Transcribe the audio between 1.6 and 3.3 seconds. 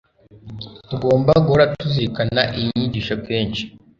tuzirikana iyi nyigisho